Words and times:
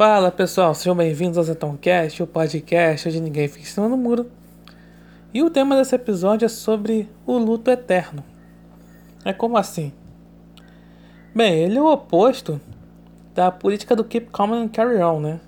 Fala 0.00 0.30
pessoal, 0.30 0.74
sejam 0.74 0.96
bem-vindos 0.96 1.36
ao 1.36 1.44
Zetoncast, 1.44 2.22
o 2.22 2.26
podcast 2.26 3.06
onde 3.06 3.20
ninguém 3.20 3.46
fica 3.48 3.60
em 3.60 3.66
cima 3.66 3.86
do 3.86 3.98
muro. 3.98 4.30
E 5.34 5.42
o 5.42 5.50
tema 5.50 5.76
desse 5.76 5.94
episódio 5.94 6.46
é 6.46 6.48
sobre 6.48 7.06
o 7.26 7.36
luto 7.36 7.70
eterno. 7.70 8.24
É 9.26 9.34
como 9.34 9.58
assim? 9.58 9.92
Bem, 11.34 11.64
ele 11.64 11.76
é 11.76 11.82
o 11.82 11.92
oposto 11.92 12.58
da 13.34 13.50
política 13.50 13.94
do 13.94 14.02
Keep 14.02 14.30
Calm 14.32 14.54
and 14.54 14.68
Carry 14.68 15.02
On, 15.02 15.20
né? 15.20 15.38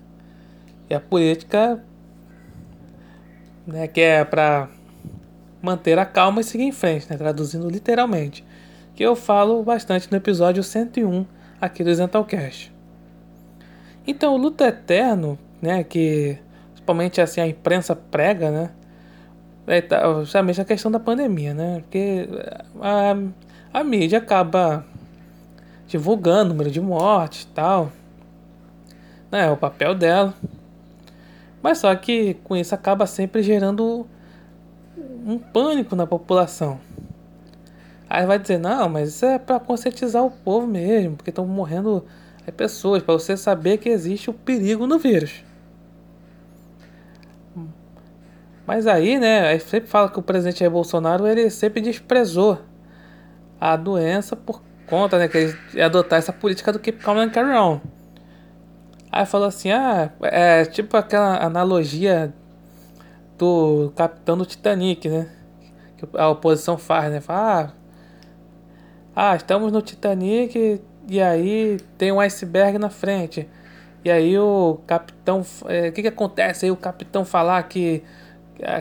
E 0.91 0.95
a 0.95 1.00
política 1.00 1.82
né, 3.66 3.89
que 3.89 4.03
é 4.03 4.23
para 4.23 4.69
manter 5.62 5.98
a 5.98 6.05
calma 6.05 6.43
e 6.43 6.45
seguir 6.45 6.64
em 6.64 6.73
frente, 6.73 7.09
né? 7.09 7.16
Traduzindo 7.16 7.71
literalmente. 7.71 8.45
Que 8.95 9.03
eu 9.03 9.16
falo 9.16 9.62
bastante 9.62 10.11
no 10.11 10.19
episódio 10.19 10.62
101 10.62 11.25
aqui 11.59 11.82
do 11.82 11.95
Zentalcast. 11.95 12.71
Então, 14.07 14.34
o 14.34 14.37
luto 14.37 14.64
eterno, 14.64 15.38
né, 15.61 15.84
que 15.84 16.38
principalmente 16.73 17.20
assim 17.20 17.41
a 17.41 17.47
imprensa 17.47 17.95
prega, 17.95 18.51
né, 18.51 18.70
é 19.66 19.80
tá, 19.80 20.02
justamente 20.20 20.61
a 20.61 20.65
questão 20.65 20.91
da 20.91 20.98
pandemia, 20.98 21.55
né, 21.55 21.80
porque 21.80 22.28
a, 22.80 23.15
a 23.73 23.84
mídia 23.84 24.19
acaba 24.19 24.84
divulgando 25.87 26.47
o 26.47 26.48
número 26.55 26.70
de 26.70 26.80
mortes 26.80 27.42
e 27.42 27.47
tal, 27.48 27.92
né, 29.30 29.47
é 29.47 29.51
o 29.51 29.56
papel 29.56 29.95
dela, 29.95 30.34
mas 31.62 31.78
só 31.78 31.95
que 31.95 32.34
com 32.42 32.56
isso 32.56 32.75
acaba 32.75 33.06
sempre 33.06 33.42
gerando 33.42 34.06
um 35.25 35.39
pânico 35.39 35.95
na 35.95 36.06
população. 36.06 36.80
Aí 38.11 38.27
vai 38.27 38.39
dizer, 38.39 38.59
não, 38.59 38.89
mas 38.89 39.11
isso 39.11 39.25
é 39.25 39.39
para 39.39 39.61
conscientizar 39.61 40.25
o 40.25 40.30
povo 40.30 40.66
mesmo, 40.66 41.16
porque 41.16 41.30
estão 41.30 41.47
morrendo 41.47 42.05
é 42.46 42.51
pessoas, 42.51 43.02
para 43.02 43.14
você 43.14 43.37
saber 43.37 43.78
que 43.78 43.88
existe 43.88 44.30
o 44.30 44.34
perigo 44.34 44.87
no 44.87 44.98
vírus. 44.98 45.45
Mas 48.67 48.86
aí, 48.86 49.19
né, 49.19 49.58
sempre 49.58 49.89
fala 49.89 50.08
que 50.08 50.19
o 50.19 50.22
presidente 50.22 50.61
Jair 50.61 50.70
Bolsonaro 50.70 51.27
ele 51.27 51.50
sempre 51.50 51.80
desprezou 51.80 52.58
a 53.61 53.77
doença 53.77 54.36
por 54.36 54.62
conta, 54.86 55.19
né, 55.19 55.28
que 55.28 55.39
ele 55.39 55.83
adotar 55.83 56.19
essa 56.19 56.33
política 56.33 56.72
do 56.72 56.78
Keep 56.78 57.02
Calm 57.02 57.19
and 57.19 57.30
Carry 57.30 57.56
On. 57.56 57.80
Aí 59.11 59.27
falou 59.27 59.48
assim, 59.48 59.70
ah, 59.70 60.11
é 60.22 60.64
tipo 60.64 60.97
aquela 60.97 61.36
analogia 61.45 62.33
do 63.36 63.92
capitão 63.97 64.39
do 64.39 64.47
Titanic, 64.47 65.08
né, 65.08 65.28
que 65.97 66.06
a 66.17 66.28
oposição 66.28 66.78
faz, 66.78 67.12
né, 67.12 67.20
fala, 67.20 67.74
ah, 69.14 69.33
ah 69.33 69.36
estamos 69.36 69.72
no 69.72 69.83
Titanic, 69.83 70.80
e 71.08 71.20
aí 71.20 71.78
tem 71.98 72.12
um 72.12 72.20
iceberg 72.20 72.78
na 72.78 72.91
frente. 72.91 73.48
E 74.05 74.11
aí 74.11 74.39
o 74.39 74.81
capitão. 74.86 75.45
É, 75.67 75.89
o 75.89 75.92
que, 75.92 76.03
que 76.03 76.08
acontece 76.08 76.64
aí? 76.64 76.70
O 76.70 76.77
capitão 76.77 77.25
falar 77.25 77.62
que, 77.64 78.03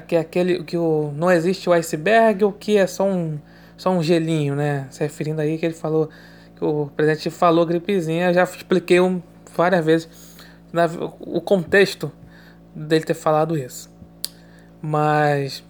que, 0.07 0.15
aquele, 0.15 0.63
que 0.63 0.77
o, 0.77 1.11
não 1.15 1.31
existe 1.31 1.69
o 1.69 1.73
iceberg 1.73 2.43
ou 2.43 2.51
que 2.51 2.77
é 2.77 2.87
só 2.87 3.05
um, 3.05 3.39
só 3.77 3.91
um 3.91 4.01
gelinho, 4.01 4.55
né? 4.55 4.87
Se 4.89 5.01
referindo 5.03 5.41
aí 5.41 5.57
que 5.57 5.65
ele 5.65 5.75
falou. 5.75 6.09
Que 6.55 6.63
o 6.63 6.89
presidente 6.95 7.29
falou 7.29 7.65
gripezinha. 7.65 8.33
Já 8.33 8.43
expliquei 8.43 8.99
um, 8.99 9.21
várias 9.55 9.85
vezes 9.85 10.09
na, 10.71 10.85
o 11.19 11.41
contexto 11.41 12.11
dele 12.75 13.03
ter 13.03 13.13
falado 13.13 13.57
isso. 13.57 13.89
Mas. 14.81 15.63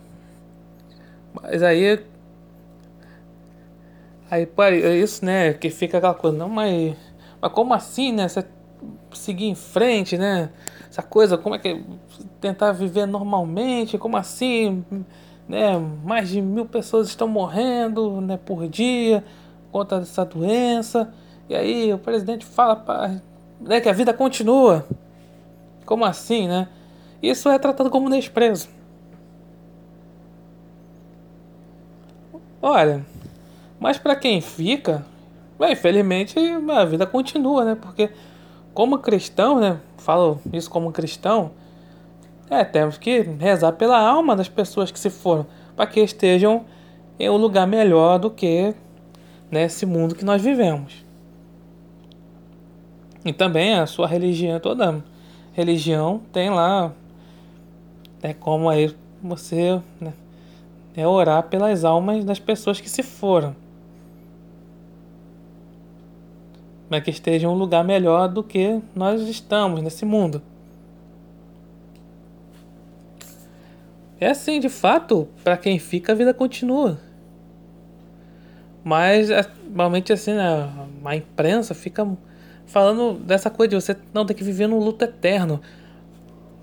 Mas 1.33 1.63
aí 1.63 1.99
Aí, 4.31 4.45
pô, 4.45 4.63
é 4.63 4.97
isso, 4.97 5.25
né? 5.25 5.51
Que 5.53 5.69
fica 5.69 5.97
aquela 5.97 6.13
coisa, 6.13 6.37
não, 6.37 6.47
mas. 6.47 6.95
Mas 7.41 7.51
como 7.51 7.73
assim, 7.73 8.13
né? 8.13 8.29
Você 8.29 8.45
seguir 9.11 9.47
em 9.47 9.55
frente, 9.55 10.17
né? 10.17 10.49
Essa 10.89 11.03
coisa, 11.03 11.37
como 11.37 11.55
é 11.55 11.59
que. 11.59 11.83
Tentar 12.39 12.71
viver 12.71 13.05
normalmente, 13.05 13.97
como 13.97 14.15
assim? 14.15 14.85
Né? 15.49 15.77
Mais 16.05 16.29
de 16.29 16.41
mil 16.41 16.65
pessoas 16.65 17.09
estão 17.09 17.27
morrendo 17.27 18.21
né, 18.21 18.37
por 18.37 18.69
dia 18.69 19.21
contra 19.69 19.97
essa 19.99 20.23
doença. 20.23 21.13
E 21.49 21.55
aí 21.55 21.93
o 21.93 21.97
presidente 21.97 22.45
fala 22.45 22.77
pra, 22.77 23.19
né, 23.59 23.81
que 23.81 23.89
a 23.89 23.93
vida 23.93 24.13
continua. 24.13 24.87
Como 25.85 26.05
assim, 26.05 26.47
né? 26.47 26.69
Isso 27.21 27.49
é 27.49 27.59
tratado 27.59 27.89
como 27.89 28.09
desprezo. 28.09 28.69
Olha, 32.61 33.05
mas 33.81 33.97
para 33.97 34.15
quem 34.15 34.39
fica, 34.39 35.03
bem, 35.59 35.73
infelizmente 35.73 36.37
a 36.69 36.85
vida 36.85 37.07
continua, 37.07 37.65
né? 37.65 37.75
Porque 37.75 38.11
como 38.75 38.99
cristão, 38.99 39.59
né? 39.59 39.79
Falo 39.97 40.39
isso 40.53 40.69
como 40.69 40.91
cristão, 40.91 41.51
é, 42.47 42.63
temos 42.63 42.99
que 42.99 43.21
rezar 43.21 43.71
pela 43.73 43.99
alma 43.99 44.35
das 44.35 44.47
pessoas 44.47 44.91
que 44.91 44.99
se 44.99 45.09
foram, 45.09 45.47
para 45.75 45.87
que 45.87 45.99
estejam 45.99 46.63
em 47.19 47.27
um 47.27 47.37
lugar 47.37 47.65
melhor 47.65 48.19
do 48.19 48.29
que 48.29 48.75
nesse 49.49 49.85
mundo 49.85 50.13
que 50.13 50.23
nós 50.23 50.43
vivemos. 50.43 51.03
E 53.25 53.33
também 53.33 53.73
a 53.73 53.87
sua 53.87 54.05
religião, 54.05 54.59
toda 54.59 55.03
religião 55.53 56.21
tem 56.31 56.51
lá 56.51 56.91
é 58.21 58.31
como 58.31 58.69
aí 58.69 58.95
você 59.23 59.81
né, 59.99 60.13
é 60.95 61.07
orar 61.07 61.43
pelas 61.43 61.83
almas 61.83 62.23
das 62.23 62.37
pessoas 62.37 62.79
que 62.79 62.89
se 62.89 63.01
foram. 63.01 63.55
Para 66.91 66.99
que 66.99 67.09
esteja 67.09 67.47
em 67.47 67.49
um 67.49 67.53
lugar 67.53 67.85
melhor 67.85 68.27
do 68.27 68.43
que 68.43 68.81
nós 68.93 69.21
estamos 69.21 69.81
nesse 69.81 70.03
mundo. 70.03 70.41
É 74.19 74.27
assim, 74.27 74.59
de 74.59 74.67
fato, 74.67 75.25
para 75.41 75.55
quem 75.55 75.79
fica 75.79 76.11
a 76.11 76.15
vida 76.15 76.33
continua. 76.33 76.99
Mas 78.83 79.29
é, 79.29 79.41
normalmente 79.67 80.11
assim, 80.11 80.33
né, 80.33 80.69
a 81.05 81.15
imprensa 81.15 81.73
fica 81.73 82.05
falando 82.65 83.13
dessa 83.19 83.49
coisa 83.49 83.69
de 83.69 83.75
você 83.75 83.95
não 84.13 84.25
ter 84.25 84.33
que 84.33 84.43
viver 84.43 84.67
num 84.67 84.79
luto 84.79 85.05
eterno, 85.05 85.61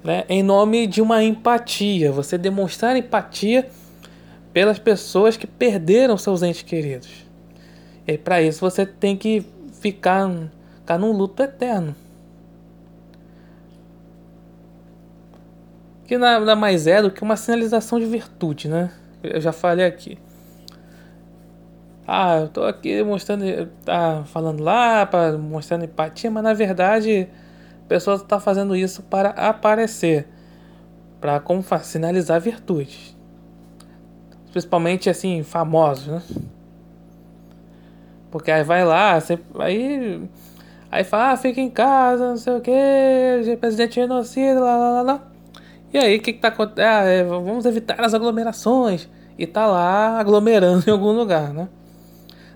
né, 0.05 0.27
em 0.29 0.43
nome 0.43 0.87
de 0.87 1.01
uma 1.01 1.25
empatia, 1.25 2.13
você 2.13 2.37
demonstrar 2.37 2.95
empatia 2.99 3.67
pelas 4.53 4.79
pessoas 4.79 5.39
que 5.39 5.47
perderam 5.47 6.19
seus 6.19 6.43
entes 6.43 6.61
queridos. 6.61 7.09
E 8.07 8.19
para 8.19 8.43
isso 8.43 8.61
você 8.61 8.85
tem 8.85 9.17
que 9.17 9.57
ficar, 9.81 10.29
ficar 10.81 10.99
num 10.99 11.13
luto 11.13 11.43
eterno. 11.43 11.95
Que 16.07 16.17
nada 16.17 16.57
mais 16.57 16.87
é 16.87 17.03
do 17.03 17.11
que 17.11 17.23
uma 17.23 17.37
sinalização 17.37 17.99
de 17.99 18.07
virtude, 18.07 18.69
né? 18.69 18.91
Eu 19.23 19.41
já 19.41 19.53
falei 19.53 19.85
aqui. 19.85 20.19
Ah, 22.07 22.39
eu 22.39 22.49
tô 22.49 22.65
aqui 22.65 23.03
mostrando, 23.03 23.45
tá 23.85 24.25
falando 24.25 24.63
lá, 24.63 25.05
para 25.05 25.37
mostrando 25.37 25.85
empatia, 25.85 26.31
mas 26.31 26.43
na 26.43 26.55
verdade 26.55 27.29
a 27.85 27.87
pessoa 27.87 28.17
está 28.17 28.41
fazendo 28.41 28.75
isso 28.75 29.03
para 29.03 29.29
aparecer, 29.31 30.27
para 31.21 31.39
como 31.39 31.63
sinalizar 31.83 32.41
virtudes, 32.41 33.15
principalmente 34.51 35.11
assim 35.11 35.43
famosos, 35.43 36.07
né? 36.07 36.23
Porque 38.31 38.51
aí 38.51 38.63
vai 38.63 38.85
lá, 38.85 39.21
você, 39.21 39.39
aí, 39.59 40.29
aí 40.91 41.05
fala, 41.05 41.33
ah, 41.33 41.37
fica 41.37 41.61
em 41.61 41.71
casa, 41.71 42.29
não 42.29 42.37
sei 42.37 42.57
o 42.57 42.61
que, 42.61 43.57
presidente 43.61 43.95
genocida, 43.95 44.61
lá, 44.61 44.77
lá, 44.77 44.91
lá, 44.91 45.03
lá. 45.03 45.23
E 45.93 45.99
aí, 45.99 46.17
o 46.17 46.21
que, 46.23 46.35
que 46.35 46.41
tá 46.41 46.49
acontecendo? 46.49 46.87
Ah, 46.87 47.05
é, 47.05 47.25
vamos 47.25 47.65
evitar 47.65 48.01
as 48.01 48.13
aglomerações. 48.13 49.09
E 49.39 49.47
tá 49.47 49.67
lá 49.67 50.19
aglomerando 50.19 50.85
em 50.87 50.91
algum 50.93 51.13
lugar, 51.13 51.53
né? 51.55 51.69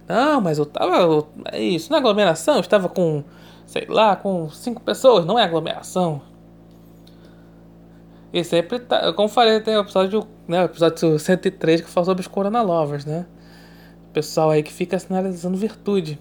Não, 0.09 0.41
mas 0.41 0.59
eu 0.59 0.66
tava. 0.66 1.27
É 1.53 1.61
isso, 1.61 1.91
não 1.91 1.97
é 1.97 2.00
aglomeração, 2.00 2.56
eu 2.56 2.61
estava 2.61 2.88
com, 2.88 3.25
sei 3.66 3.87
lá, 3.88 4.16
com 4.16 4.50
cinco 4.50 4.82
pessoas, 4.82 5.25
não 5.25 5.38
é 5.38 5.44
aglomeração. 5.44 6.20
E 8.32 8.43
sempre 8.44 8.81
tá. 8.81 9.12
Como 9.12 9.29
falei, 9.29 9.61
tem 9.61 9.76
o 9.76 9.81
episódio, 9.81 10.26
né, 10.49 10.64
episódio 10.64 11.19
103 11.19 11.82
que 11.82 11.88
fala 11.88 12.06
sobre 12.06 12.23
os 12.23 12.26
Corona 12.26 12.62
Lovers, 12.62 13.05
né? 13.05 13.26
Pessoal 14.12 14.50
aí 14.50 14.62
que 14.62 14.73
fica 14.73 14.99
sinalizando 14.99 15.56
virtude. 15.56 16.19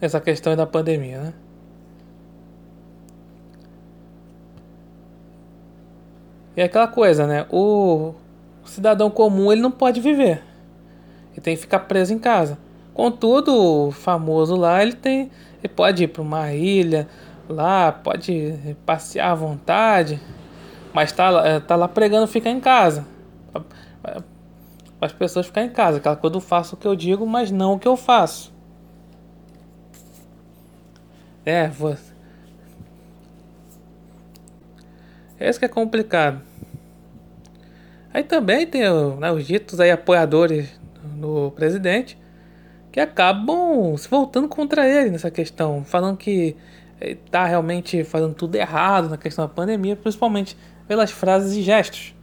Essa 0.00 0.20
questão 0.20 0.54
da 0.54 0.66
pandemia, 0.66 1.20
né? 1.20 1.34
E 6.56 6.60
é 6.60 6.64
aquela 6.64 6.88
coisa, 6.88 7.26
né? 7.26 7.46
O 7.50 8.14
cidadão 8.64 9.10
comum 9.10 9.52
ele 9.52 9.60
não 9.60 9.70
pode 9.70 10.00
viver. 10.00 10.42
Ele 11.32 11.40
tem 11.40 11.54
que 11.54 11.60
ficar 11.60 11.80
preso 11.80 12.12
em 12.12 12.18
casa. 12.18 12.58
Contudo, 12.92 13.54
o 13.54 13.90
famoso 13.90 14.56
lá, 14.56 14.82
ele 14.82 14.94
tem. 14.94 15.30
Ele 15.62 15.72
pode 15.74 16.04
ir 16.04 16.08
para 16.08 16.22
uma 16.22 16.52
ilha 16.52 17.08
lá, 17.48 17.92
pode 17.92 18.54
passear 18.84 19.30
à 19.30 19.34
vontade, 19.34 20.20
mas 20.92 21.12
tá, 21.12 21.60
tá 21.60 21.76
lá 21.76 21.86
pregando 21.86 22.26
ficar 22.26 22.50
em 22.50 22.60
casa 22.60 23.06
para 24.98 25.06
as 25.06 25.12
pessoas 25.12 25.46
ficarem 25.46 25.70
em 25.70 25.72
casa. 25.72 25.98
Aquela 25.98 26.16
coisa 26.16 26.36
eu 26.36 26.40
faço 26.40 26.74
o 26.74 26.78
que 26.78 26.86
eu 26.86 26.96
digo, 26.96 27.26
mas 27.26 27.50
não 27.50 27.74
o 27.74 27.78
que 27.78 27.88
eu 27.88 27.96
faço. 27.96 28.52
É, 31.44 31.68
você. 31.68 32.12
Esse 35.38 35.58
que 35.58 35.64
é 35.64 35.68
complicado. 35.68 36.40
Aí 38.12 38.24
também 38.24 38.66
tem 38.66 38.82
né, 39.18 39.30
os 39.30 39.46
ditos 39.46 39.78
aí 39.78 39.90
apoiadores 39.90 40.70
do 41.16 41.50
presidente 41.50 42.18
que 42.90 42.98
acabam 42.98 43.94
se 43.98 44.08
voltando 44.08 44.48
contra 44.48 44.88
ele 44.88 45.10
nessa 45.10 45.30
questão, 45.30 45.84
falando 45.84 46.16
que 46.16 46.56
está 46.98 47.44
realmente 47.44 48.02
fazendo 48.04 48.32
tudo 48.32 48.54
errado 48.54 49.10
na 49.10 49.18
questão 49.18 49.46
da 49.46 49.52
pandemia, 49.52 49.94
principalmente 49.94 50.56
pelas 50.88 51.10
frases 51.10 51.54
e 51.54 51.62
gestos. 51.62 52.14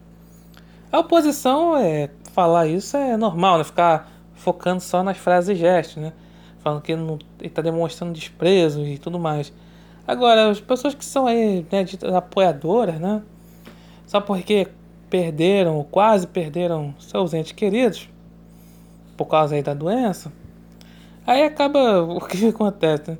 A 0.91 0.99
oposição 0.99 1.77
é 1.77 2.09
falar 2.33 2.67
isso 2.67 2.97
é 2.97 3.15
normal, 3.15 3.59
né? 3.59 3.63
Ficar 3.63 4.11
focando 4.33 4.81
só 4.81 5.03
nas 5.03 5.17
frases 5.17 5.55
e 5.55 5.59
gestos, 5.59 5.97
né? 5.97 6.11
Falando 6.59 6.81
que 6.81 6.91
ele 6.91 7.19
está 7.41 7.61
demonstrando 7.61 8.13
desprezo 8.13 8.81
e 8.85 8.97
tudo 8.97 9.19
mais. 9.19 9.53
Agora, 10.05 10.49
as 10.49 10.59
pessoas 10.59 10.93
que 10.93 11.05
são 11.05 11.27
aí, 11.27 11.65
né, 11.71 11.85
apoiadoras, 12.17 12.99
né? 12.99 13.21
Só 14.05 14.19
porque 14.19 14.67
perderam, 15.09 15.77
ou 15.77 15.85
quase 15.85 16.27
perderam 16.27 16.93
seus 16.99 17.33
entes 17.33 17.51
queridos, 17.51 18.09
por 19.15 19.25
causa 19.25 19.55
aí 19.55 19.61
da 19.61 19.73
doença, 19.73 20.33
aí 21.25 21.43
acaba 21.43 22.01
o 22.03 22.19
que 22.19 22.47
acontece, 22.47 23.11
né? 23.11 23.17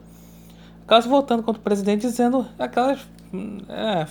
Acaba 0.84 1.08
voltando 1.08 1.44
contra 1.44 1.60
o 1.62 1.64
presidente 1.64 2.02
dizendo 2.02 2.46
aquelas, 2.60 3.00
é, 3.70 4.06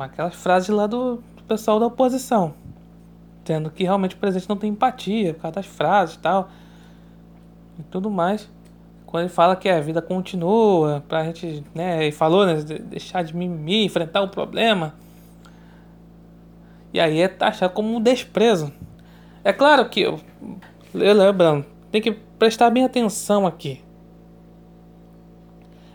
aquelas 0.00 0.34
frases 0.34 0.68
lá 0.68 0.86
do, 0.86 1.16
do 1.36 1.42
pessoal 1.44 1.80
da 1.80 1.86
oposição, 1.86 2.54
tendo 3.44 3.70
que 3.70 3.84
realmente 3.84 4.14
o 4.14 4.18
presidente 4.18 4.48
não 4.48 4.56
tem 4.56 4.70
empatia 4.70 5.34
por 5.34 5.42
causa 5.42 5.54
das 5.56 5.66
frases 5.66 6.16
e 6.16 6.18
tal, 6.18 6.48
e 7.78 7.82
tudo 7.84 8.10
mais 8.10 8.48
quando 9.14 9.26
ele 9.26 9.32
fala 9.32 9.54
que 9.54 9.68
a 9.68 9.80
vida 9.80 10.02
continua, 10.02 11.04
pra 11.06 11.22
gente, 11.22 11.62
né, 11.72 12.02
ele 12.02 12.10
falou, 12.10 12.44
né, 12.44 12.56
deixar 12.80 13.22
de 13.22 13.32
mimimi, 13.36 13.84
enfrentar 13.84 14.20
o 14.22 14.28
problema. 14.28 14.92
E 16.92 16.98
aí 16.98 17.20
é 17.20 17.28
taxado 17.28 17.72
como 17.72 17.94
um 17.94 18.00
desprezo. 18.00 18.72
É 19.44 19.52
claro 19.52 19.88
que, 19.88 20.00
eu, 20.00 20.18
lembrando, 20.92 21.64
tem 21.92 22.02
que 22.02 22.10
prestar 22.10 22.70
bem 22.70 22.84
atenção 22.84 23.46
aqui. 23.46 23.84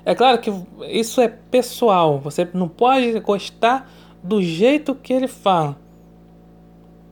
É 0.05 0.15
claro 0.15 0.37
que 0.37 0.49
isso 0.87 1.19
é 1.19 1.27
pessoal, 1.27 2.19
você 2.19 2.47
não 2.53 2.69
pode 2.69 3.19
gostar 3.19 3.91
do 4.23 4.41
jeito 4.41 4.95
que 4.95 5.11
ele 5.11 5.27
fala. 5.27 5.75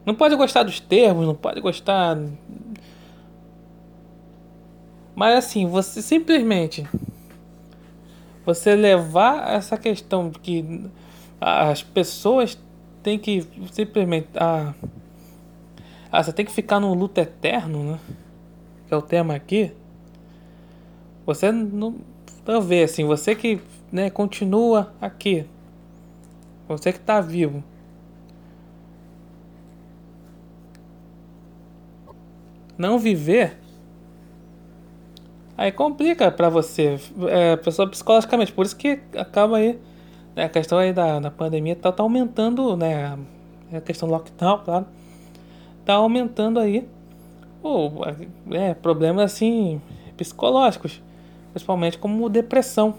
Não 0.08 0.16
pode 0.16 0.36
gostar 0.36 0.64
dos 0.64 0.80
termos, 0.80 1.28
não 1.28 1.36
pode 1.36 1.62
gostar 1.62 2.18
mas 5.18 5.36
assim, 5.36 5.66
você 5.66 6.00
simplesmente 6.00 6.88
você 8.46 8.76
levar 8.76 9.52
essa 9.52 9.76
questão 9.76 10.30
que 10.30 10.88
as 11.42 11.82
pessoas 11.82 12.56
têm 13.02 13.18
que 13.18 13.44
simplesmente 13.72 14.28
ah, 14.36 14.76
ah, 16.12 16.24
você 16.24 16.32
tem 16.32 16.46
que 16.46 16.52
ficar 16.52 16.80
no 16.80 16.94
luto 16.94 17.20
eterno, 17.20 17.94
né? 17.94 18.00
Que 18.88 18.94
é 18.94 18.98
o 18.98 19.02
tema 19.02 19.34
aqui. 19.34 19.72
Você 21.26 21.52
não 21.52 21.96
vê 22.62 22.84
assim, 22.84 23.04
você 23.04 23.34
que 23.34 23.60
né, 23.92 24.12
continua 24.12 24.94
aqui. 25.02 25.48
Você 26.68 26.94
que 26.94 27.00
está 27.00 27.20
vivo. 27.22 27.64
Não 32.78 33.00
viver 33.00 33.58
Aí 35.58 35.72
complica 35.72 36.30
para 36.30 36.50
você, 36.50 37.00
é, 37.30 37.56
pessoa 37.56 37.90
psicologicamente. 37.90 38.54
Por 38.54 38.64
isso 38.64 38.76
que 38.78 39.00
acaba 39.18 39.58
aí, 39.58 39.80
né, 40.36 40.44
a 40.44 40.50
questão 40.50 40.78
aí 40.78 40.94
da, 40.94 41.20
da 41.20 41.32
pandemia 41.32 41.76
tá, 41.76 41.92
tá 41.92 42.04
aumentando, 42.04 42.78
né? 42.78 43.18
A 43.74 43.82
questão 43.82 44.08
do 44.08 44.14
lockdown, 44.14 44.62
claro. 44.64 44.86
Tá 45.84 45.96
aumentando 45.96 46.60
aí 46.60 46.88
oh, 47.64 47.90
é, 48.52 48.76
problemas 48.76 49.34
assim 49.34 49.82
psicológicos, 50.16 51.02
principalmente 51.52 51.98
como 51.98 52.30
depressão. 52.30 52.94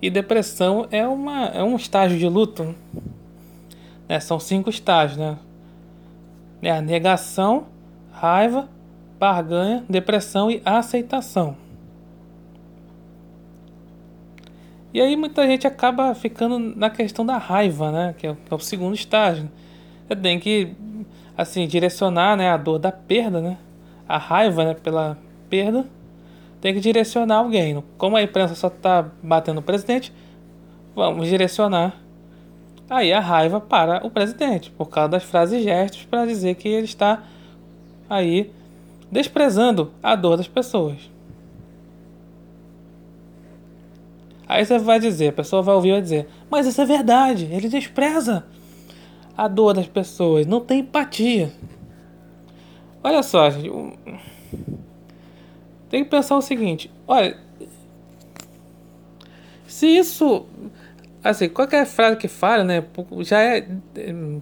E 0.00 0.08
depressão 0.08 0.86
é, 0.90 1.06
uma, 1.06 1.46
é 1.48 1.62
um 1.62 1.76
estágio 1.76 2.18
de 2.18 2.28
luto. 2.28 2.74
Né? 4.08 4.20
São 4.20 4.40
cinco 4.40 4.70
estágios, 4.70 5.18
né? 5.18 5.36
É 6.62 6.70
a 6.70 6.80
negação, 6.80 7.66
raiva, 8.10 8.68
barganha, 9.18 9.84
depressão 9.88 10.50
e 10.50 10.60
aceitação. 10.64 11.56
E 14.92 15.00
aí 15.00 15.14
muita 15.14 15.46
gente 15.46 15.66
acaba 15.66 16.14
ficando 16.14 16.58
na 16.58 16.88
questão 16.88 17.24
da 17.26 17.36
raiva, 17.36 17.92
né? 17.92 18.14
Que 18.16 18.26
é, 18.26 18.30
o, 18.30 18.36
que 18.36 18.52
é 18.52 18.54
o 18.56 18.58
segundo 18.58 18.94
estágio. 18.94 19.50
Você 20.08 20.16
tem 20.16 20.40
que 20.40 20.74
assim 21.36 21.66
direcionar, 21.66 22.36
né, 22.36 22.48
a 22.50 22.56
dor 22.56 22.78
da 22.78 22.90
perda, 22.90 23.40
né? 23.40 23.58
A 24.08 24.16
raiva, 24.16 24.64
né, 24.64 24.74
pela 24.74 25.18
perda, 25.50 25.84
tem 26.62 26.72
que 26.72 26.80
direcionar 26.80 27.36
alguém. 27.36 27.82
Como 27.98 28.16
a 28.16 28.22
imprensa 28.22 28.54
só 28.54 28.68
está 28.68 29.04
batendo 29.22 29.58
o 29.58 29.62
presidente, 29.62 30.12
vamos 30.94 31.28
direcionar 31.28 32.05
aí 32.88 33.12
a 33.12 33.20
raiva 33.20 33.60
para 33.60 34.06
o 34.06 34.10
presidente, 34.10 34.70
por 34.70 34.88
causa 34.88 35.10
das 35.10 35.24
frases 35.24 35.60
e 35.60 35.64
gestos 35.64 36.04
para 36.04 36.26
dizer 36.26 36.54
que 36.54 36.68
ele 36.68 36.84
está 36.84 37.22
aí 38.08 38.52
desprezando 39.10 39.92
a 40.02 40.14
dor 40.14 40.36
das 40.36 40.48
pessoas. 40.48 41.10
Aí 44.48 44.64
você 44.64 44.78
vai 44.78 45.00
dizer, 45.00 45.28
a 45.28 45.32
pessoa 45.32 45.60
vai 45.60 45.74
ouvir 45.74 45.88
e 45.88 45.92
vai 45.92 46.02
dizer, 46.02 46.28
mas 46.48 46.66
isso 46.66 46.80
é 46.80 46.84
verdade, 46.84 47.48
ele 47.50 47.68
despreza 47.68 48.46
a 49.36 49.48
dor 49.48 49.74
das 49.74 49.88
pessoas, 49.88 50.46
não 50.46 50.60
tem 50.60 50.80
empatia. 50.80 51.52
Olha 53.02 53.22
só, 53.22 53.50
gente, 53.50 53.70
tem 55.90 56.04
que 56.04 56.10
pensar 56.10 56.36
o 56.36 56.42
seguinte, 56.42 56.90
olha, 57.06 57.36
se 59.66 59.86
isso, 59.86 60.46
assim, 61.30 61.48
qualquer 61.48 61.86
frase 61.86 62.16
que 62.16 62.28
fale, 62.28 62.64
né, 62.64 62.84
já 63.20 63.40
é, 63.40 63.66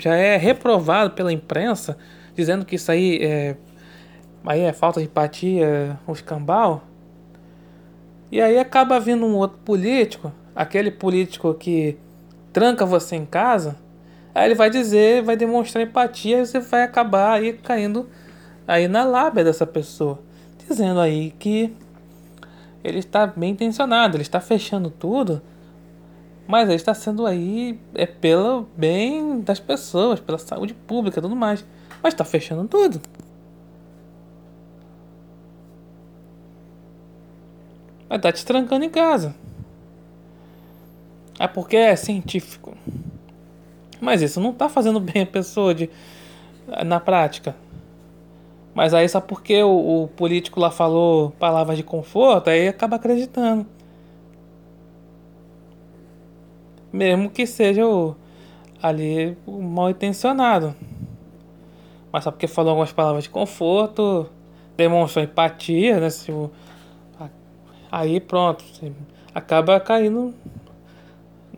já 0.01 0.15
é 0.15 0.37
reprovado 0.37 1.11
pela 1.11 1.33
imprensa, 1.33 1.97
dizendo 2.35 2.65
que 2.65 2.77
isso 2.77 2.91
aí 2.91 3.19
é 3.23 3.57
aí 4.47 4.61
é 4.61 4.73
falta 4.73 5.01
de 5.01 5.07
empatia, 5.07 5.99
um 6.07 6.13
escambau. 6.13 6.85
E 8.31 8.41
aí 8.41 8.59
acaba 8.59 9.01
vindo 9.01 9.25
um 9.25 9.35
outro 9.37 9.59
político, 9.65 10.33
aquele 10.55 10.91
político 10.91 11.55
que 11.55 11.97
tranca 12.53 12.85
você 12.85 13.17
em 13.17 13.25
casa, 13.25 13.77
aí 14.35 14.47
ele 14.47 14.55
vai 14.55 14.71
dizer, 14.71 15.23
vai 15.23 15.37
demonstrar 15.37 15.85
empatia 15.85 16.41
e 16.41 16.47
você 16.47 16.61
vai 16.61 16.83
acabar 16.83 17.33
aí 17.33 17.53
caindo 17.53 18.09
aí 18.67 18.89
na 18.89 19.05
lábia 19.05 19.45
dessa 19.45 19.67
pessoa, 19.67 20.21
dizendo 20.69 21.01
aí 21.01 21.31
que 21.39 21.75
ele 22.83 22.99
está 22.99 23.27
bem 23.27 23.53
intencionado, 23.53 24.17
ele 24.17 24.23
está 24.23 24.41
fechando 24.41 24.91
tudo, 24.91 25.41
mas 26.47 26.69
ele 26.69 26.77
está 26.77 26.95
sendo 26.95 27.27
aí 27.27 27.79
é 27.95 28.07
pelo 28.07 28.69
bem 28.77 29.41
das 29.41 29.61
pessoas, 29.61 30.21
pela 30.21 30.39
saúde 30.39 30.75
pública, 30.75 31.23
tudo 31.23 31.37
mais, 31.37 31.65
mas 32.03 32.13
está 32.13 32.25
fechando 32.25 32.69
tudo. 32.69 33.01
Estar 38.05 38.19
tá 38.19 38.33
te 38.33 38.45
trancando 38.45 38.85
em 38.85 38.91
casa. 38.91 39.35
É 41.39 41.49
porque 41.49 41.77
é 41.77 41.97
científico. 41.97 42.77
Mas 44.01 44.23
isso 44.23 44.41
não 44.41 44.51
está 44.51 44.69
fazendo 44.69 45.01
bem 45.01 45.23
a 45.23 45.27
pessoa 45.27 45.75
de, 45.75 45.91
na 46.85 47.01
prática. 47.01 47.57
Mas 48.75 48.93
aí 48.93 49.09
só 49.09 49.21
porque 49.21 49.63
o, 49.63 50.05
o, 50.05 50.09
político 50.09 50.61
lá 50.61 50.71
falou 50.71 51.31
palavras 51.39 51.77
de 51.77 51.83
conforto, 51.83 52.51
aí 52.51 52.69
acaba 52.69 52.97
acreditando. 52.97 53.67
Mesmo 56.95 57.29
que 57.29 57.45
seja 57.47 57.87
o, 57.87 58.15
ali 58.81 59.37
o 59.47 59.61
mal 59.61 59.91
intencionado. 59.91 60.75
Mas 62.13 62.23
só 62.23 62.31
porque 62.31 62.47
falou 62.47 62.71
algumas 62.71 62.93
palavras 62.93 63.25
de 63.25 63.31
conforto, 63.31 64.31
demonstrou 64.77 65.25
empatia, 65.25 65.99
né? 65.99 66.09
Se 66.09 66.31
o, 66.31 66.51
Aí 67.91 68.19
pronto, 68.19 68.65
acaba 69.33 69.79
caindo 69.79 70.35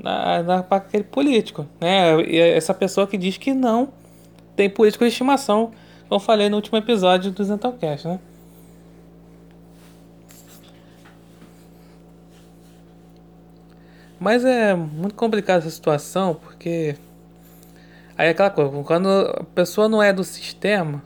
na, 0.02 0.42
na, 0.42 0.62
para 0.62 0.76
aquele 0.76 1.04
político, 1.04 1.66
né? 1.80 2.20
E 2.22 2.38
essa 2.38 2.74
pessoa 2.74 3.06
que 3.06 3.16
diz 3.16 3.38
que 3.38 3.54
não 3.54 3.88
tem 4.54 4.68
político 4.68 5.04
de 5.04 5.10
estimação, 5.10 5.70
como 6.08 6.16
eu 6.16 6.20
falei 6.20 6.50
no 6.50 6.56
último 6.56 6.76
episódio 6.76 7.30
do 7.30 7.42
Zentalcast, 7.42 8.08
né? 8.08 8.20
Mas 14.18 14.44
é 14.44 14.74
muito 14.74 15.14
complicada 15.14 15.60
essa 15.60 15.70
situação, 15.70 16.34
porque 16.34 16.96
aí 18.16 18.28
é 18.28 18.30
aquela 18.30 18.50
coisa, 18.50 18.70
quando 18.82 19.08
a 19.08 19.44
pessoa 19.54 19.88
não 19.88 20.02
é 20.02 20.12
do 20.12 20.24
sistema 20.24 21.02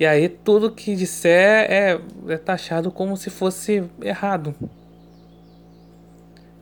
E 0.00 0.06
aí 0.06 0.28
tudo 0.28 0.70
que 0.70 0.94
disser 0.94 1.70
é, 1.70 2.00
é 2.28 2.36
taxado 2.36 2.90
como 2.90 3.16
se 3.16 3.30
fosse 3.30 3.84
errado. 4.00 4.54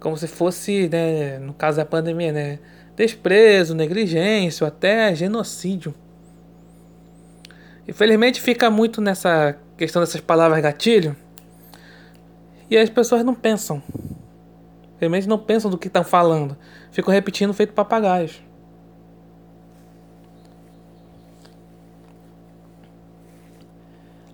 Como 0.01 0.17
se 0.17 0.27
fosse, 0.27 0.89
né, 0.89 1.39
no 1.39 1.53
caso 1.53 1.77
da 1.79 1.85
pandemia, 1.85 2.33
né, 2.33 2.59
desprezo, 2.97 3.75
negligência, 3.75 4.67
até 4.67 5.15
genocídio. 5.15 5.95
Infelizmente 7.87 8.41
fica 8.41 8.71
muito 8.71 9.01
nessa 9.01 9.57
questão 9.77 10.01
dessas 10.01 10.21
palavras 10.21 10.61
gatilho. 10.63 11.15
E 12.71 12.77
as 12.77 12.89
pessoas 12.91 13.23
não 13.23 13.35
pensam. 13.35 13.83
Realmente 14.99 15.29
não 15.29 15.39
pensam 15.39 15.71
do 15.71 15.79
que 15.79 15.89
estão 15.89 16.05
falando. 16.05 16.57
Ficam 16.91 17.13
repetindo 17.13 17.53
feito 17.53 17.73
papagaios. 17.73 18.41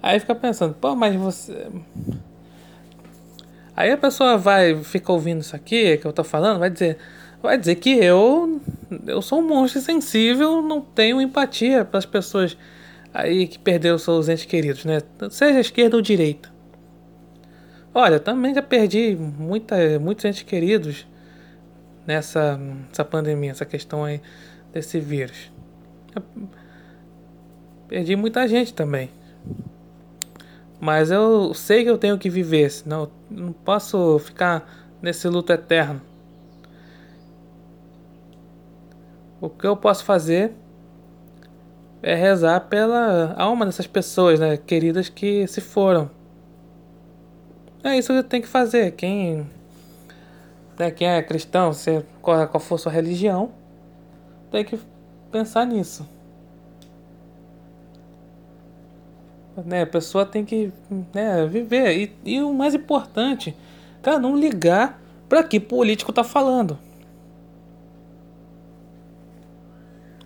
Aí 0.03 0.19
fica 0.19 0.35
pensando, 0.35 0.75
pô, 0.75 0.97
mas 0.97 1.15
você. 1.15 1.69
Aí 3.75 3.91
a 3.91 3.97
pessoa 3.97 4.37
vai, 4.37 4.77
fica 4.83 5.13
ouvindo 5.13 5.41
isso 5.41 5.55
aqui 5.55 5.97
que 5.97 6.07
eu 6.07 6.13
tô 6.13 6.25
falando, 6.25 6.59
vai 6.59 6.69
dizer, 6.69 6.99
vai 7.41 7.57
dizer 7.57 7.77
que 7.77 7.91
eu 7.91 8.61
eu 9.07 9.23
sou 9.23 9.39
um 9.39 9.47
monstro 9.47 9.81
sensível, 9.81 10.61
não 10.61 10.81
tenho 10.81 11.21
empatia 11.21 11.85
para 11.85 11.99
as 11.99 12.05
pessoas 12.05 12.57
aí 13.15 13.47
que 13.47 13.59
perderam 13.59 13.97
seus 13.97 14.29
entes 14.29 14.45
queridos, 14.45 14.85
né? 14.85 15.01
Seja 15.31 15.61
esquerda 15.61 15.97
ou 15.97 16.03
direita. 16.03 16.52
Olha, 17.95 18.19
também 18.19 18.55
já 18.55 18.63
perdi 18.63 19.15
muita, 19.17 19.77
muitos 19.99 20.25
entes 20.25 20.43
queridos 20.43 21.07
nessa, 22.07 22.57
nessa 22.57 23.05
pandemia, 23.05 23.51
essa 23.51 23.67
questão 23.67 24.05
aí 24.05 24.21
desse 24.73 24.99
vírus. 24.99 25.53
Eu 26.15 26.23
perdi 27.89 28.17
muita 28.17 28.49
gente 28.49 28.73
também. 28.73 29.11
Mas 30.81 31.11
eu 31.11 31.53
sei 31.53 31.85
que 31.85 31.91
eu 31.91 31.99
tenho 31.99 32.19
que 32.19 32.31
viver, 32.31 32.71
senão 32.71 33.11
não 33.31 33.53
posso 33.53 34.19
ficar 34.19 34.67
nesse 35.01 35.29
luto 35.29 35.53
eterno. 35.53 36.01
O 39.41 39.51
que 39.51 39.67
eu 39.67 39.77
posso 39.77 40.05
fazer 40.05 40.53
é 42.03 42.15
rezar 42.15 42.61
pela 42.61 43.35
alma 43.37 43.67
dessas 43.67 43.87
pessoas, 43.87 44.41
né, 44.41 44.57
queridas 44.57 45.09
que 45.09 45.47
se 45.47 45.61
foram. 45.61 46.11
É 47.85 47.99
isso 47.99 48.13
que 48.13 48.23
tem 48.23 48.41
que 48.41 48.49
fazer. 48.49 48.93
Quem, 48.93 49.47
né, 50.79 50.91
quem 50.91 51.09
é 51.09 51.23
cristão, 51.23 51.73
se, 51.73 52.05
qual, 52.21 52.47
qual 52.47 52.61
for 52.61 52.79
sua 52.79 52.93
religião, 52.93 53.51
tem 54.51 54.65
que 54.65 54.79
pensar 55.31 55.67
nisso. 55.67 56.07
Né, 59.65 59.83
a 59.83 59.87
pessoa 59.87 60.25
tem 60.25 60.45
que 60.45 60.73
né, 61.13 61.45
viver. 61.47 61.97
E, 61.97 62.37
e 62.37 62.41
o 62.41 62.55
mais 62.55 62.75
importante, 62.75 63.55
cara, 64.01 64.19
não 64.19 64.37
ligar 64.37 65.03
para 65.29 65.43
que 65.43 65.59
político 65.59 66.13
tá 66.13 66.23
falando. 66.23 66.79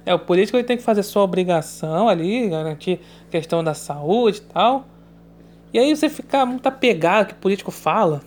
É, 0.05 0.15
o 0.15 0.19
político 0.19 0.57
ele 0.57 0.65
tem 0.65 0.77
que 0.77 0.85
fazer 0.85 1.03
sua 1.03 1.23
obrigação 1.23 2.09
ali, 2.09 2.49
garantir 2.49 3.01
questão 3.29 3.65
da 3.65 3.75
saúde 3.75 4.39
e 4.39 4.43
tal. 4.43 4.87
E 5.77 5.79
aí 5.79 5.95
você 5.95 6.09
fica 6.09 6.47
muito 6.47 6.67
apegado 6.67 7.27
que 7.27 7.33
o 7.35 7.37
político 7.37 7.71
fala. 7.71 8.23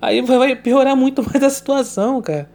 Aí 0.00 0.22
vai 0.22 0.54
piorar 0.54 0.94
muito 0.94 1.20
mais 1.28 1.42
a 1.42 1.50
situação, 1.50 2.22
cara. 2.22 2.48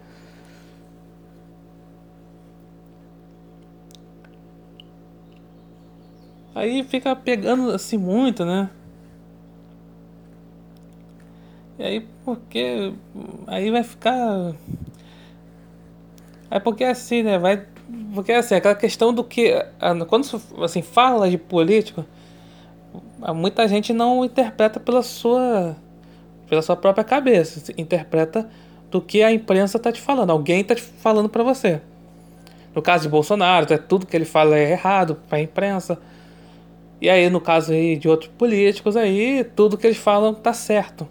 Aí 6.55 6.81
fica 6.85 7.13
pegando 7.13 7.71
assim 7.71 7.97
muito, 7.97 8.45
né? 8.45 8.69
E 11.77 11.83
aí 11.83 12.07
porque. 12.23 12.93
Aí 13.47 13.69
vai 13.69 13.83
ficar. 13.83 14.55
É 16.49 16.57
porque 16.57 16.85
assim, 16.85 17.21
né? 17.21 17.37
Vai. 17.37 17.65
Porque 18.13 18.31
assim, 18.31 18.55
aquela 18.55 18.75
questão 18.75 19.13
do 19.13 19.25
que. 19.25 19.53
Quando 20.07 20.25
assim, 20.63 20.81
fala 20.81 21.29
de 21.29 21.37
político 21.37 22.05
muita 23.33 23.67
gente 23.67 23.93
não 23.93 24.23
interpreta 24.25 24.79
pela 24.79 25.01
sua 25.01 25.75
pela 26.47 26.61
sua 26.61 26.75
própria 26.75 27.03
cabeça, 27.03 27.73
interpreta 27.75 28.47
do 28.91 29.01
que 29.01 29.23
a 29.23 29.31
imprensa 29.31 29.77
está 29.77 29.91
te 29.91 29.99
falando, 29.99 30.29
alguém 30.29 30.61
está 30.61 30.75
te 30.75 30.81
falando 30.81 31.27
para 31.27 31.43
você. 31.43 31.81
No 32.73 32.81
caso 32.81 33.03
de 33.03 33.09
Bolsonaro, 33.09 33.73
é 33.73 33.77
tudo 33.77 34.05
que 34.05 34.15
ele 34.15 34.25
fala 34.25 34.55
é 34.57 34.71
errado 34.71 35.15
para 35.27 35.39
a 35.39 35.41
imprensa. 35.41 35.97
E 37.01 37.09
aí 37.09 37.29
no 37.29 37.41
caso 37.41 37.71
aí 37.71 37.97
de 37.97 38.07
outros 38.07 38.29
políticos 38.37 38.95
aí, 38.95 39.43
tudo 39.55 39.77
que 39.77 39.87
eles 39.87 39.97
falam 39.97 40.33
tá 40.33 40.53
certo. 40.53 41.07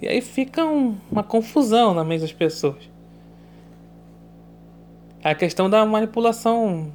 E 0.00 0.08
aí 0.08 0.20
fica 0.20 0.64
um, 0.64 0.96
uma 1.10 1.22
confusão 1.22 1.94
na 1.94 2.02
mente 2.02 2.22
das 2.22 2.32
pessoas. 2.32 2.90
É 5.22 5.30
a 5.30 5.34
questão 5.34 5.68
da 5.68 5.84
manipulação 5.84 6.90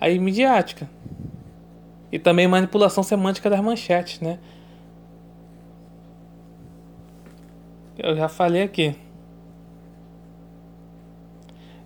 aí 0.00 0.18
midiática. 0.18 0.88
E 2.12 2.18
também 2.18 2.46
manipulação 2.46 3.02
semântica 3.02 3.48
das 3.48 3.60
manchetes, 3.60 4.20
né? 4.20 4.38
Eu 7.98 8.14
já 8.14 8.28
falei 8.28 8.62
aqui. 8.62 8.94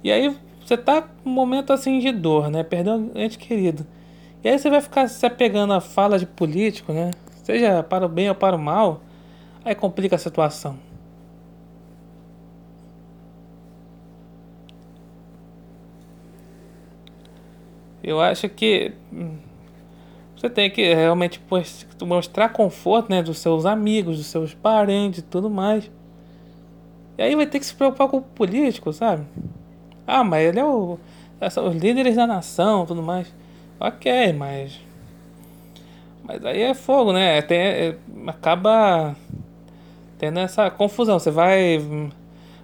E 0.02 0.10
aí 0.10 0.36
você 0.60 0.76
tá 0.76 1.08
num 1.24 1.32
momento 1.32 1.72
assim 1.72 2.00
de 2.00 2.10
dor, 2.10 2.50
né? 2.50 2.64
Perdeu 2.64 2.94
um 2.94 3.12
ente 3.14 3.38
querido. 3.38 3.86
E 4.42 4.48
aí 4.48 4.58
você 4.58 4.68
vai 4.68 4.80
ficar 4.80 5.08
se 5.08 5.24
apegando 5.24 5.72
a 5.72 5.80
fala 5.80 6.18
de 6.18 6.26
político, 6.26 6.92
né? 6.92 7.12
Seja 7.44 7.82
para 7.82 8.06
o 8.06 8.08
bem 8.08 8.28
ou 8.28 8.34
para 8.34 8.56
o 8.56 8.58
mal, 8.58 9.00
aí 9.64 9.74
complica 9.74 10.16
a 10.16 10.18
situação. 10.18 10.78
Eu 18.02 18.20
acho 18.20 18.48
que 18.48 18.92
hum, 19.12 19.36
você 20.36 20.50
tem 20.50 20.70
que 20.70 20.94
realmente 20.94 21.40
mostrar 22.02 22.50
conforto 22.50 23.10
né, 23.10 23.22
dos 23.22 23.38
seus 23.38 23.64
amigos, 23.64 24.18
dos 24.18 24.26
seus 24.26 24.52
parentes 24.52 25.20
e 25.20 25.22
tudo 25.22 25.48
mais. 25.48 25.90
E 27.16 27.22
aí 27.22 27.34
vai 27.34 27.46
ter 27.46 27.58
que 27.58 27.64
se 27.64 27.74
preocupar 27.74 28.08
com 28.08 28.18
o 28.18 28.22
político, 28.22 28.92
sabe? 28.92 29.24
Ah, 30.06 30.22
mas 30.22 30.46
ele 30.46 30.60
é 30.60 30.64
o. 30.64 30.98
Os 31.40 31.76
líderes 31.76 32.16
da 32.16 32.26
nação 32.26 32.86
tudo 32.86 33.02
mais. 33.02 33.32
Ok, 33.80 34.32
mas. 34.34 34.78
Mas 36.22 36.44
aí 36.44 36.62
é 36.62 36.74
fogo, 36.74 37.12
né? 37.12 37.40
Tem, 37.40 37.58
é, 37.58 37.96
acaba 38.26 39.16
tendo 40.18 40.38
essa 40.38 40.70
confusão. 40.70 41.18
Você 41.18 41.30
vai. 41.30 41.78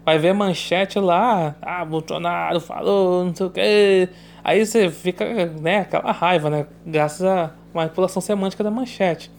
Vai 0.04 0.18
ver 0.18 0.32
manchete 0.32 0.98
lá. 0.98 1.54
Ah, 1.62 1.84
Bolsonaro 1.84 2.60
falou, 2.60 3.24
não 3.24 3.34
sei 3.34 3.46
o 3.46 3.50
que. 3.50 4.08
Aí 4.42 4.64
você 4.64 4.90
fica, 4.90 5.46
né, 5.60 5.80
aquela 5.80 6.10
raiva, 6.10 6.50
né? 6.50 6.66
Graças 6.84 7.24
a 7.24 7.52
manipulação 7.72 8.20
semântica 8.20 8.64
da 8.64 8.70
manchete. 8.70 9.30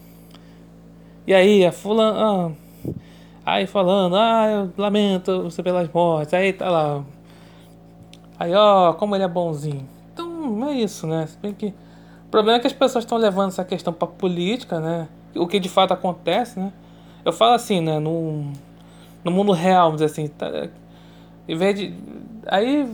E 1.27 1.33
aí, 1.33 1.65
a 1.65 1.71
fulano. 1.71 2.55
Ah, 3.45 3.53
aí 3.55 3.67
falando, 3.67 4.15
ah, 4.15 4.47
eu 4.49 4.73
lamento 4.77 5.43
você 5.43 5.61
pelas 5.61 5.89
mortes. 5.91 6.33
Aí 6.33 6.53
tá 6.53 6.69
lá. 6.69 7.03
Aí, 8.39 8.53
ó, 8.53 8.93
como 8.93 9.15
ele 9.15 9.23
é 9.23 9.27
bonzinho. 9.27 9.87
Então, 10.13 10.69
é 10.69 10.73
isso, 10.73 11.07
né? 11.07 11.27
Se 11.27 11.37
bem 11.37 11.53
que. 11.53 11.67
O 12.27 12.29
problema 12.31 12.57
é 12.57 12.61
que 12.61 12.67
as 12.67 12.73
pessoas 12.73 13.03
estão 13.03 13.17
levando 13.17 13.49
essa 13.49 13.63
questão 13.63 13.93
pra 13.93 14.07
política, 14.07 14.79
né? 14.79 15.07
O 15.35 15.47
que 15.47 15.59
de 15.59 15.69
fato 15.69 15.93
acontece, 15.93 16.59
né? 16.59 16.71
Eu 17.23 17.31
falo 17.31 17.53
assim, 17.53 17.79
né? 17.79 17.99
No, 17.99 18.51
no 19.23 19.31
mundo 19.31 19.51
real, 19.51 19.91
vamos 19.91 20.01
dizer 20.01 20.11
assim. 20.11 20.27
Tá, 20.27 20.69
em 21.47 21.55
vez 21.55 21.79
de. 21.79 21.93
Aí 22.47 22.87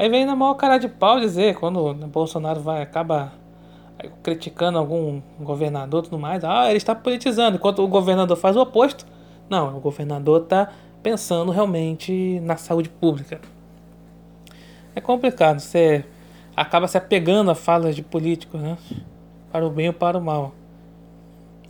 Aí 0.00 0.08
vem 0.08 0.24
na 0.24 0.34
maior 0.34 0.54
cara 0.54 0.78
de 0.78 0.88
pau 0.88 1.20
dizer, 1.20 1.56
quando 1.56 1.78
o 1.78 1.94
Bolsonaro 2.06 2.60
vai, 2.60 2.80
acaba 2.80 3.32
criticando 4.22 4.78
algum 4.78 5.20
governador 5.38 6.00
e 6.00 6.04
tudo 6.04 6.18
mais, 6.18 6.42
ah, 6.42 6.68
ele 6.68 6.78
está 6.78 6.94
politizando, 6.94 7.56
enquanto 7.56 7.82
o 7.82 7.86
governador 7.86 8.34
faz 8.34 8.56
o 8.56 8.62
oposto. 8.62 9.04
Não, 9.48 9.76
o 9.76 9.80
governador 9.80 10.44
está 10.44 10.70
pensando 11.02 11.52
realmente 11.52 12.40
na 12.40 12.56
saúde 12.56 12.88
pública. 12.88 13.40
É 14.94 15.02
complicado, 15.02 15.60
você 15.60 16.02
acaba 16.56 16.88
se 16.88 16.96
apegando 16.96 17.50
a 17.50 17.54
falas 17.54 17.94
de 17.94 18.02
políticos, 18.02 18.58
né? 18.58 18.78
Para 19.52 19.66
o 19.66 19.70
bem 19.70 19.88
ou 19.88 19.92
para 19.92 20.16
o 20.16 20.22
mal. 20.22 20.52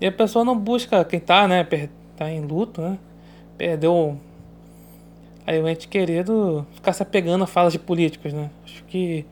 E 0.01 0.07
a 0.07 0.13
pessoa 0.13 0.45
não 0.45 0.57
busca 0.57 1.05
quem 1.05 1.19
está, 1.19 1.49
né? 1.49 1.67
Tá 2.21 2.31
em 2.31 2.43
luto, 2.43 2.83
né? 2.83 2.99
Perdeu 3.57 4.19
aí 5.47 5.59
o 5.59 5.67
ente 5.67 5.89
querido 5.89 6.67
ficar 6.75 6.93
se 6.93 7.03
apegando 7.03 7.45
a 7.45 7.47
falas 7.47 7.73
de 7.73 7.79
políticos, 7.79 8.35
né? 8.35 8.51
Acho 8.63 8.85
que 8.85 9.25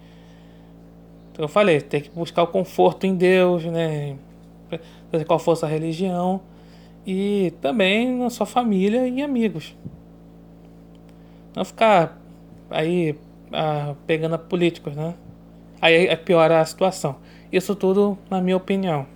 eu 1.37 1.47
falei, 1.49 1.83
tem 1.83 2.01
que 2.01 2.09
buscar 2.09 2.45
o 2.45 2.47
conforto 2.47 3.07
em 3.07 3.15
Deus, 3.15 3.63
né? 3.67 4.17
Qual 5.27 5.39
for 5.39 5.63
a 5.63 5.67
religião. 5.67 6.41
E 7.07 7.53
também 7.61 8.11
na 8.11 8.31
sua 8.31 8.47
família 8.47 9.07
e 9.07 9.21
amigos. 9.21 9.77
Não 11.55 11.67
ficar 11.67 12.19
aí 12.71 13.15
ah, 13.53 13.95
pegando 14.07 14.35
a 14.35 14.39
políticos, 14.39 14.97
né? 14.97 15.13
aí 15.79 16.17
piora 16.17 16.63
a 16.63 16.65
situação. 16.65 17.17
Isso 17.53 17.75
tudo 17.75 18.17
na 18.31 18.41
minha 18.41 18.57
opinião. 18.57 19.07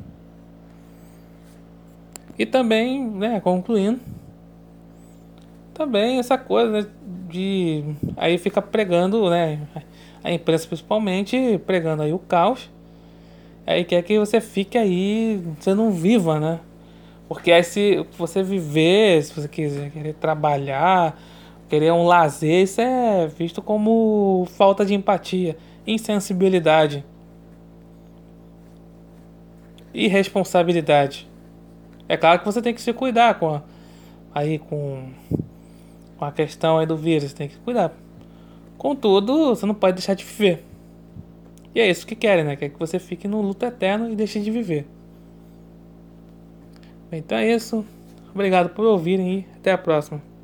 E 2.39 2.47
também, 2.47 3.05
né, 3.05 3.41
concluindo, 3.41 4.01
também 5.75 6.19
essa 6.19 6.39
coisa 6.39 6.89
de 7.29 7.85
aí 8.17 8.39
fica 8.39 8.61
pregando, 8.61 9.29
né, 9.31 9.61
a 10.23 10.33
imprensa 10.33 10.67
principalmente 10.67 11.61
pregando 11.67 12.03
aí 12.03 12.13
o 12.13 12.19
caos. 12.19 12.71
Aí 13.67 13.85
quer 13.85 14.03
que 14.03 14.19
você 14.19 14.41
fique 14.41 14.77
aí, 14.77 15.41
você 15.59 15.73
não 15.73 15.93
viva, 15.93 16.41
né? 16.41 16.61
Porque 17.29 17.53
aí 17.53 17.63
se 17.63 18.05
você 18.19 18.43
viver, 18.43 19.23
se 19.23 19.33
você 19.33 19.49
quiser 19.49 19.91
querer 19.91 20.15
trabalhar, 20.15 21.19
querer 21.69 21.93
um 21.93 22.05
lazer, 22.05 22.65
isso 22.65 22.81
é 22.81 23.27
visto 23.27 23.63
como 23.63 24.47
falta 24.57 24.85
de 24.85 24.95
empatia, 24.95 25.57
insensibilidade. 25.87 27.05
Irresponsabilidade. 29.95 31.32
É 32.13 32.17
claro 32.19 32.41
que 32.41 32.45
você 32.45 32.61
tem 32.61 32.75
que 32.75 32.83
se 32.83 32.93
cuidar 32.93 33.39
com 33.39 33.55
a, 33.55 33.63
aí 34.35 34.59
com, 34.59 35.09
com 36.19 36.25
a 36.27 36.31
questão 36.31 36.77
aí 36.77 36.85
do 36.85 36.95
vírus, 36.95 37.33
tem 37.33 37.49
que 37.49 37.57
cuidar. 37.57 37.91
Contudo, 38.77 39.47
você 39.47 39.65
não 39.65 39.75
pode 39.75 39.95
deixar 39.95 40.13
de 40.13 40.23
viver. 40.23 40.63
E 41.75 41.81
é 41.81 41.89
isso 41.89 42.07
que 42.07 42.15
querem, 42.15 42.45
né? 42.45 42.55
Quer 42.55 42.69
que 42.69 42.79
você 42.79 42.99
fique 42.99 43.27
no 43.27 43.41
luto 43.41 43.65
eterno 43.65 44.13
e 44.13 44.15
deixe 44.15 44.41
de 44.41 44.51
viver. 44.51 44.87
Então 47.11 47.39
é 47.39 47.51
isso. 47.51 47.83
Obrigado 48.35 48.69
por 48.69 48.85
ouvirem 48.85 49.39
e 49.39 49.47
até 49.57 49.73
a 49.73 49.79
próxima. 49.79 50.21